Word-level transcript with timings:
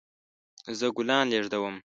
زه 0.77 0.87
ګلان 0.97 1.25
لیږدوم 1.31 1.75